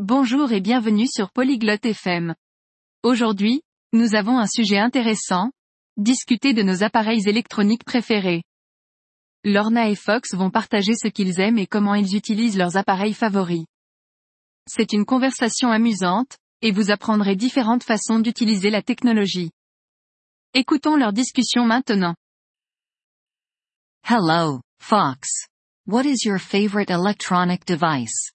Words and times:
Bonjour 0.00 0.50
et 0.50 0.60
bienvenue 0.60 1.06
sur 1.06 1.30
Polyglotte 1.30 1.86
FM. 1.86 2.34
Aujourd'hui, 3.04 3.62
nous 3.92 4.16
avons 4.16 4.40
un 4.40 4.48
sujet 4.48 4.78
intéressant, 4.78 5.52
discuter 5.96 6.52
de 6.52 6.64
nos 6.64 6.82
appareils 6.82 7.28
électroniques 7.28 7.84
préférés. 7.84 8.42
Lorna 9.44 9.88
et 9.88 9.94
Fox 9.94 10.34
vont 10.34 10.50
partager 10.50 10.94
ce 10.96 11.06
qu'ils 11.06 11.38
aiment 11.38 11.58
et 11.58 11.68
comment 11.68 11.94
ils 11.94 12.16
utilisent 12.16 12.58
leurs 12.58 12.76
appareils 12.76 13.14
favoris. 13.14 13.66
C'est 14.66 14.92
une 14.92 15.04
conversation 15.04 15.68
amusante, 15.68 16.38
et 16.60 16.72
vous 16.72 16.90
apprendrez 16.90 17.36
différentes 17.36 17.84
façons 17.84 18.18
d'utiliser 18.18 18.70
la 18.70 18.82
technologie. 18.82 19.52
Écoutons 20.54 20.96
leur 20.96 21.12
discussion 21.12 21.66
maintenant. 21.66 22.16
Hello, 24.02 24.60
Fox. 24.80 25.46
What 25.86 26.02
is 26.02 26.24
your 26.26 26.40
favorite 26.40 26.90
electronic 26.90 27.64
device? 27.64 28.33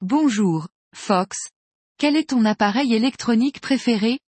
Bonjour, 0.00 0.68
Fox. 0.94 1.50
Quel 1.98 2.14
est 2.14 2.28
ton 2.28 2.44
appareil 2.44 2.94
électronique 2.94 3.60
préféré? 3.60 4.20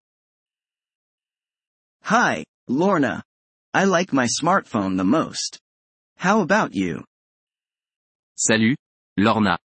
Hi, 2.11 2.45
Lorna. 2.67 3.23
I 3.73 3.85
like 3.85 4.13
my 4.13 4.27
smartphone 4.27 4.97
the 4.97 5.05
most. 5.05 5.61
How 6.19 6.41
about 6.41 6.75
you? 6.75 7.05
Salut, 8.35 8.77
Lorna. 9.17 9.59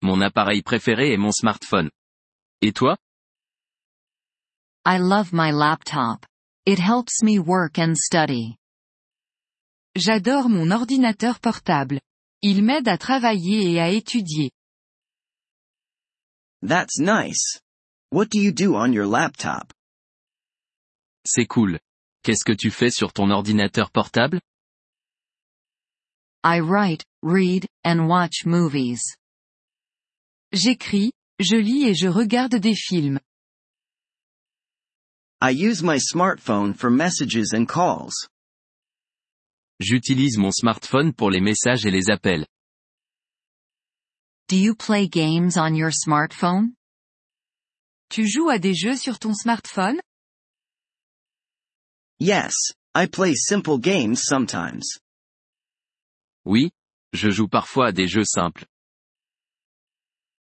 Mon 0.00 0.22
appareil 0.22 0.62
préféré 0.62 1.12
est 1.12 1.18
mon 1.18 1.30
smartphone. 1.32 1.90
Et 2.62 2.72
toi? 2.72 2.96
I 4.86 4.96
love 4.96 5.34
my 5.34 5.50
laptop. 5.52 6.24
It 6.64 6.78
helps 6.78 7.22
me 7.22 7.38
work 7.38 7.78
and 7.78 7.98
study. 7.98 8.56
J'adore 9.94 10.48
mon 10.48 10.70
ordinateur 10.70 11.38
portable. 11.38 12.00
Il 12.40 12.64
m'aide 12.64 12.88
à 12.88 12.96
travailler 12.96 13.72
et 13.72 13.80
à 13.82 13.90
étudier. 13.90 14.50
That's 16.64 16.98
nice. 16.98 17.60
What 18.10 18.30
do 18.30 18.40
you 18.40 18.50
do 18.50 18.74
on 18.74 18.94
your 18.94 19.06
laptop? 19.06 19.74
C'est 21.26 21.46
cool. 21.46 21.78
Qu'est-ce 22.22 22.42
que 22.42 22.56
tu 22.56 22.70
fais 22.70 22.90
sur 22.90 23.12
ton 23.12 23.30
ordinateur 23.30 23.90
portable? 23.90 24.40
I 26.42 26.60
write, 26.60 27.04
read, 27.22 27.66
and 27.84 28.08
watch 28.08 28.46
movies. 28.46 29.02
J'écris, 30.54 31.12
je 31.38 31.56
lis 31.56 31.84
et 31.84 31.94
je 31.94 32.08
regarde 32.08 32.54
des 32.54 32.74
films. 32.74 33.20
I 35.42 35.50
use 35.50 35.82
my 35.82 35.98
smartphone 35.98 36.72
for 36.72 36.88
messages 36.90 37.52
and 37.52 37.66
calls. 37.68 38.26
J'utilise 39.80 40.38
mon 40.38 40.50
smartphone 40.50 41.12
pour 41.12 41.30
les 41.30 41.42
messages 41.42 41.84
et 41.84 41.90
les 41.90 42.08
appels. 42.08 42.46
Do 44.46 44.56
you 44.56 44.74
play 44.74 45.08
games 45.08 45.56
on 45.56 45.74
your 45.74 45.90
smartphone? 45.90 46.74
Tu 48.10 48.26
joues 48.28 48.50
à 48.50 48.58
des 48.58 48.74
jeux 48.74 48.96
sur 48.96 49.18
ton 49.18 49.32
smartphone? 49.32 50.00
Yes, 52.20 52.52
I 52.94 53.06
play 53.06 53.34
simple 53.34 53.78
games 53.78 54.16
sometimes. 54.16 54.82
Oui, 56.44 56.70
je 57.14 57.30
joue 57.30 57.48
parfois 57.48 57.88
à 57.88 57.92
des 57.92 58.06
jeux 58.06 58.26
simples. 58.26 58.66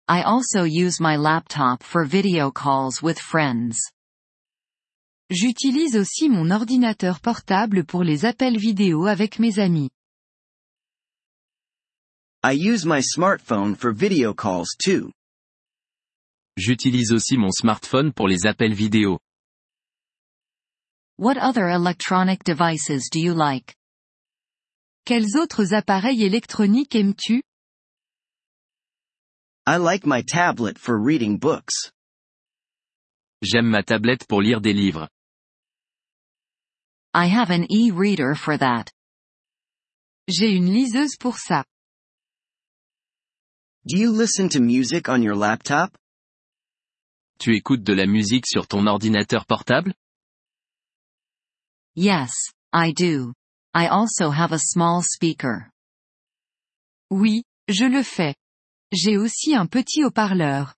I 0.08 0.22
also 0.22 0.64
use 0.64 1.00
my 1.00 1.16
laptop 1.16 1.84
for 1.84 2.04
video 2.04 2.50
calls 2.50 3.00
with 3.00 3.20
friends. 3.20 3.76
J'utilise 5.30 5.96
aussi 5.96 6.28
mon 6.28 6.50
ordinateur 6.50 7.20
portable 7.20 7.84
pour 7.84 8.02
les 8.02 8.24
appels 8.24 8.58
vidéo 8.58 9.06
avec 9.06 9.38
mes 9.38 9.60
amis. 9.60 9.90
I 12.46 12.52
use 12.52 12.86
my 12.86 13.00
smartphone 13.00 13.76
for 13.76 13.92
video 13.92 14.32
calls 14.32 14.76
too. 14.78 15.10
J'utilise 16.56 17.10
aussi 17.10 17.36
mon 17.36 17.50
smartphone 17.50 18.14
pour 18.14 18.28
les 18.28 18.46
appels 18.46 18.72
vidéo. 18.72 19.18
What 21.16 21.38
other 21.38 21.68
electronic 21.68 22.44
devices 22.44 23.08
do 23.10 23.18
you 23.18 23.34
like? 23.34 23.74
Quels 25.06 25.34
autres 25.34 25.72
appareils 25.72 26.22
électroniques 26.22 26.94
aimes-tu? 26.94 27.42
I 29.66 29.78
like 29.78 30.06
my 30.06 30.22
tablet 30.22 30.78
for 30.78 30.96
reading 30.96 31.38
books. 31.38 31.90
J'aime 33.42 33.68
ma 33.68 33.82
tablette 33.82 34.28
pour 34.28 34.40
lire 34.40 34.60
des 34.60 34.72
livres. 34.72 35.08
I 37.12 37.26
have 37.26 37.50
an 37.50 37.66
e-reader 37.72 38.36
for 38.36 38.56
that. 38.56 38.92
J'ai 40.28 40.54
une 40.54 40.72
liseuse 40.72 41.16
pour 41.18 41.38
ça. 41.38 41.64
Do 43.86 43.96
you 43.96 44.10
listen 44.10 44.48
to 44.48 44.60
music 44.60 45.08
on 45.08 45.22
your 45.22 45.36
laptop? 45.36 45.96
Tu 47.38 47.54
écoutes 47.54 47.84
de 47.84 47.92
la 47.92 48.06
musique 48.06 48.44
sur 48.44 48.66
ton 48.66 48.84
ordinateur 48.88 49.46
portable? 49.46 49.94
Yes, 51.94 52.32
I 52.72 52.90
do. 52.90 53.32
I 53.74 53.86
also 53.86 54.30
have 54.30 54.52
a 54.52 54.58
small 54.58 55.02
speaker. 55.04 55.70
Oui, 57.12 57.44
je 57.68 57.84
le 57.84 58.02
fais. 58.02 58.34
J'ai 58.92 59.16
aussi 59.16 59.54
un 59.54 59.66
petit 59.66 60.02
haut-parleur. 60.02 60.74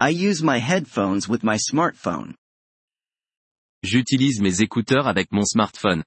I 0.00 0.10
use 0.10 0.44
my 0.44 0.60
headphones 0.60 1.28
with 1.28 1.42
my 1.42 1.58
smartphone. 1.58 2.36
J'utilise 3.82 4.40
mes 4.40 4.60
écouteurs 4.60 5.08
avec 5.08 5.32
mon 5.32 5.44
smartphone. 5.44 6.04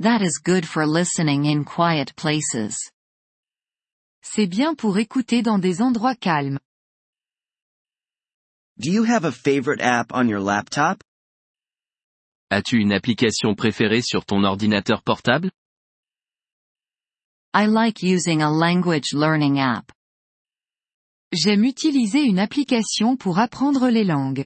That 0.00 0.22
is 0.22 0.38
good 0.38 0.64
for 0.64 0.86
listening 0.86 1.46
in 1.46 1.64
quiet 1.64 2.14
places. 2.14 2.76
C'est 4.22 4.46
bien 4.46 4.76
pour 4.76 4.96
écouter 4.96 5.42
dans 5.42 5.58
des 5.58 5.82
endroits 5.82 6.14
calmes. 6.14 6.60
Do 8.78 8.92
you 8.92 9.02
have 9.02 9.24
a 9.24 9.32
favorite 9.32 9.80
app 9.80 10.12
on 10.12 10.28
your 10.28 10.38
laptop? 10.38 11.02
As-tu 12.48 12.78
une 12.78 12.92
application 12.92 13.56
préférée 13.56 14.02
sur 14.02 14.24
ton 14.24 14.44
ordinateur 14.44 15.02
portable? 15.02 15.50
I 17.52 17.66
like 17.66 18.00
using 18.00 18.40
a 18.40 18.50
language 18.50 19.12
learning 19.12 19.58
app. 19.58 19.90
J'aime 21.32 21.64
utiliser 21.64 22.22
une 22.22 22.38
application 22.38 23.16
pour 23.18 23.40
apprendre 23.40 23.90
les 23.90 24.04
langues. 24.04 24.44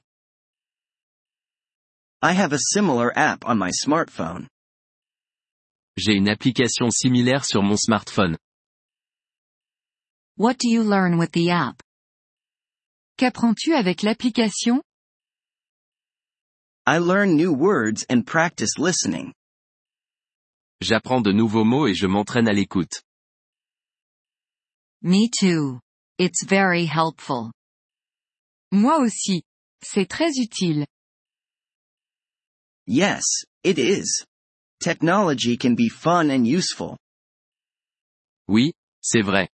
I 2.23 2.33
have 2.33 2.53
a 2.53 2.59
similar 2.73 3.13
app 3.15 3.45
on 3.45 3.59
my 3.59 3.69
smartphone. 3.69 4.47
J'ai 5.95 6.13
une 6.13 6.27
application 6.27 6.89
similaire 6.89 7.45
sur 7.45 7.61
mon 7.61 7.77
smartphone. 7.77 8.37
What 10.37 10.57
do 10.57 10.67
you 10.67 10.81
learn 10.83 11.19
with 11.19 11.31
the 11.33 11.49
app? 11.51 11.83
Qu'apprends-tu 13.17 13.75
avec 13.75 14.01
l'application? 14.01 14.81
I 16.87 16.97
learn 16.97 17.35
new 17.35 17.53
words 17.53 18.05
and 18.09 18.25
practice 18.25 18.77
listening. 18.79 19.33
J'apprends 20.81 21.21
de 21.21 21.31
nouveaux 21.31 21.63
mots 21.63 21.87
et 21.87 21.93
je 21.93 22.07
m'entraîne 22.07 22.49
à 22.49 22.53
l'écoute. 22.53 23.03
Me 25.01 25.29
too. 25.29 25.79
It's 26.17 26.43
very 26.43 26.85
helpful. 26.85 27.51
Moi 28.71 28.97
aussi. 28.97 29.43
C'est 29.83 30.07
très 30.07 30.39
utile. 30.39 30.85
Yes, 32.87 33.23
it 33.63 33.77
is. 33.77 34.25
Technology 34.83 35.55
can 35.55 35.75
be 35.75 35.87
fun 35.87 36.29
and 36.29 36.45
useful. 36.45 36.97
Oui, 38.49 38.73
c'est 39.01 39.21
vrai. 39.21 39.47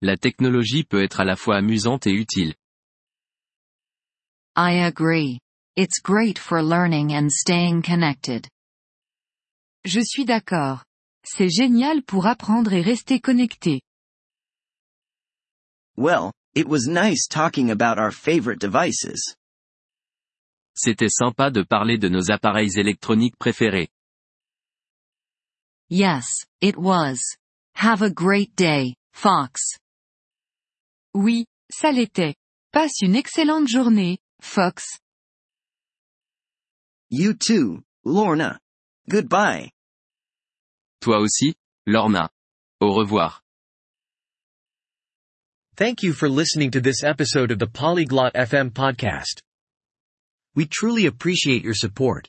La 0.00 0.16
technologie 0.16 0.84
peut 0.84 1.02
être 1.02 1.18
à 1.18 1.24
la 1.24 1.34
fois 1.34 1.56
amusante 1.56 2.06
et 2.06 2.12
utile. 2.12 2.54
I 4.56 4.84
agree. 4.84 5.40
It's 5.74 6.00
great 6.00 6.38
for 6.38 6.62
learning 6.62 7.12
and 7.12 7.32
staying 7.32 7.82
connected. 7.82 8.46
Je 9.84 10.02
suis 10.04 10.24
d'accord. 10.24 10.84
C'est 11.24 11.50
génial 11.50 12.04
pour 12.04 12.28
apprendre 12.28 12.72
et 12.72 12.80
rester 12.80 13.18
connecté. 13.18 13.80
Well, 15.96 16.30
it 16.54 16.68
was 16.68 16.86
nice 16.86 17.26
talking 17.26 17.72
about 17.72 17.98
our 17.98 18.12
favorite 18.12 18.60
devices. 18.60 19.34
C'était 20.76 21.10
sympa 21.10 21.50
de 21.50 21.64
parler 21.64 21.98
de 21.98 22.08
nos 22.08 22.30
appareils 22.30 22.78
électroniques 22.78 23.36
préférés. 23.36 23.88
Yes, 25.88 26.26
it 26.60 26.76
was. 26.76 27.20
Have 27.74 28.02
a 28.02 28.10
great 28.10 28.56
day, 28.56 28.94
Fox. 29.12 29.60
Oui, 31.14 31.44
ça 31.72 31.92
l'était. 31.92 32.34
Passe 32.72 33.02
une 33.02 33.14
excellente 33.16 33.68
journée, 33.68 34.18
Fox. 34.40 34.84
You 37.10 37.34
too, 37.34 37.82
Lorna. 38.04 38.58
Goodbye. 39.08 39.70
Toi 41.00 41.18
aussi, 41.18 41.54
Lorna. 41.86 42.28
Au 42.80 42.92
revoir. 42.94 43.40
Thank 45.76 46.02
you 46.02 46.12
for 46.12 46.28
listening 46.28 46.70
to 46.72 46.80
this 46.80 47.04
episode 47.04 47.50
of 47.52 47.58
the 47.58 47.66
Polyglot 47.66 48.34
FM 48.34 48.70
podcast. 48.70 49.40
We 50.54 50.66
truly 50.66 51.06
appreciate 51.06 51.62
your 51.62 51.74
support. 51.74 52.28